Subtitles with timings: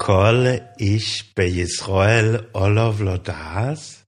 [0.00, 0.44] כל
[0.80, 4.04] איש בישראל עולוב לו דעס,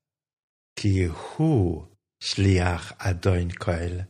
[0.81, 1.87] כי הוא
[2.23, 4.07] שליח אדון Keul.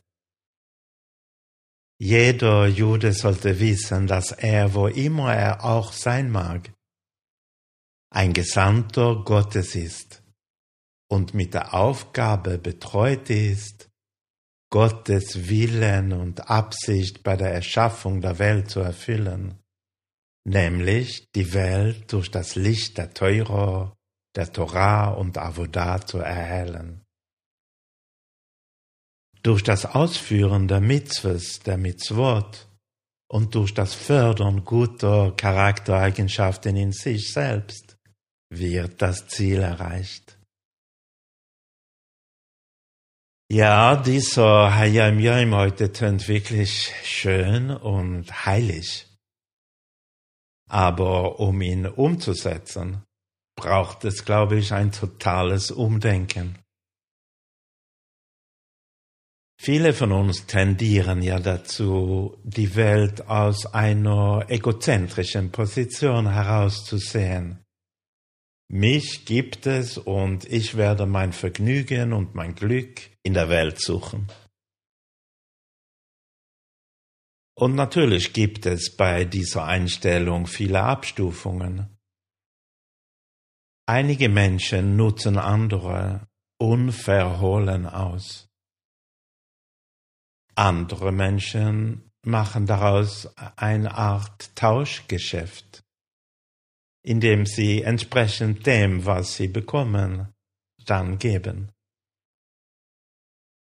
[2.00, 6.72] Jeder Jude sollte wissen, dass er, wo immer er auch sein mag,
[8.11, 10.22] ein Gesandter Gottes ist
[11.11, 13.89] und mit der Aufgabe betreut ist,
[14.71, 19.58] Gottes Willen und Absicht bei der Erschaffung der Welt zu erfüllen
[20.46, 23.93] nämlich die Welt durch das Licht der Teuro,
[24.36, 27.01] der Torah und Avodah zu erhellen.
[29.42, 32.67] Durch das Ausführen der Mitzvahs, der Mitzvot
[33.30, 37.98] und durch das Fördern guter Charaktereigenschaften in sich selbst
[38.50, 40.38] wird das Ziel erreicht.
[43.52, 49.12] Ja, dieser Hayam Yom heute tönt wirklich schön und heilig.
[50.74, 53.04] Aber um ihn umzusetzen,
[53.56, 56.58] braucht es, glaube ich, ein totales Umdenken.
[59.62, 67.64] Viele von uns tendieren ja dazu, die Welt aus einer egozentrischen Position herauszusehen.
[68.68, 74.28] Mich gibt es und ich werde mein Vergnügen und mein Glück in der Welt suchen.
[77.56, 81.98] Und natürlich gibt es bei dieser Einstellung viele Abstufungen.
[83.86, 86.28] Einige Menschen nutzen andere
[86.60, 88.48] unverhohlen aus.
[90.56, 95.84] Andere Menschen machen daraus eine Art Tauschgeschäft,
[97.04, 100.33] indem sie entsprechend dem, was sie bekommen,
[100.86, 101.72] dann geben.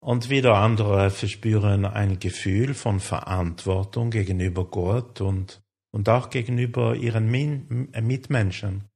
[0.04, 7.30] Und wieder andere verspüren ein Gefühl von Verantwortung gegenüber Gott und, und auch gegenüber ihren
[7.30, 8.90] Min Mitmenschen,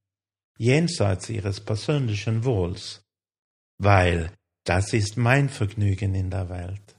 [0.57, 3.05] jenseits ihres persönlichen Wohls,
[3.77, 4.31] weil
[4.65, 6.95] das ist mein Vergnügen in der Welt.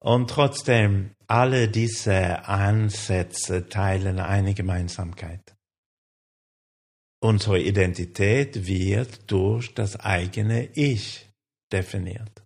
[0.00, 5.56] Und trotzdem, alle diese Ansätze teilen eine Gemeinsamkeit.
[7.20, 11.26] Unsere Identität wird durch das eigene Ich
[11.72, 12.44] definiert.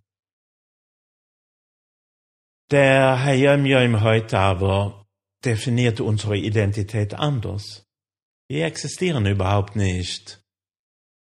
[2.71, 5.05] Der Hayam Yom heute aber
[5.43, 7.85] definiert unsere Identität anders.
[8.49, 10.41] Wir existieren überhaupt nicht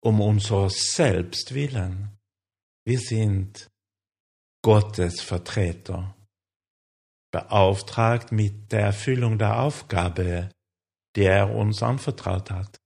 [0.03, 2.19] um unser Selbst willen.
[2.85, 3.71] Wir sind
[4.63, 6.17] Gottes Vertreter,
[7.33, 10.51] beauftragt mit der Erfüllung der Aufgabe,
[11.17, 12.81] die er uns anvertraut hat.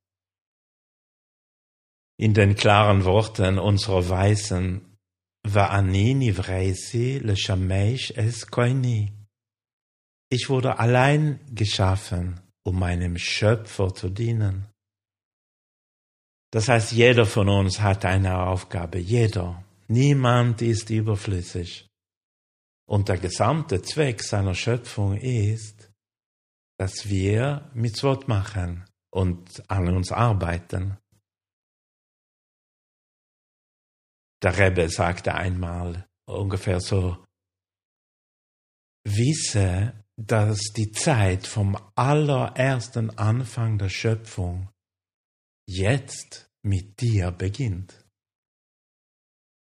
[2.18, 4.91] In den klaren Worten unserer Weisen
[5.47, 9.11] ואני נבראתי לשמש es koini.
[10.29, 14.67] Ich wurde allein geschaffen, um meinem Schöpfer zu dienen.
[16.51, 19.63] Das heißt, jeder von uns hat eine Aufgabe, jeder.
[19.87, 21.87] Niemand ist überflüssig.
[22.89, 25.91] Und der gesamte Zweck seiner Schöpfung ist,
[26.77, 30.97] dass wir Mitzvot machen und an uns arbeiten.
[34.42, 37.24] Der Rebbe sagte einmal ungefähr so,
[39.04, 44.68] wisse, dass die Zeit vom allerersten Anfang der Schöpfung
[45.66, 48.04] jetzt mit dir beginnt.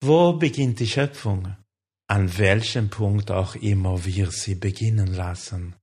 [0.02, 1.56] Wo beginnt die Schöpfung?
[2.08, 5.76] An welchem Punkt auch immer wir sie beginnen lassen.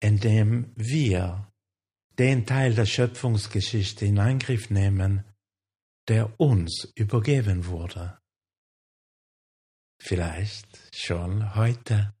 [0.00, 1.52] Indem wir
[2.18, 5.24] den Teil der Schöpfungsgeschichte in Angriff nehmen,
[6.08, 8.18] der uns übergeben wurde.
[10.00, 12.14] Vielleicht schon heute.